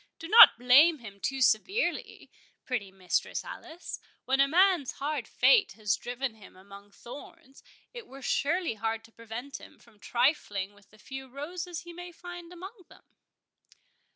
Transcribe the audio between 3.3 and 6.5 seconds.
Alice; when a man's hard fate has driven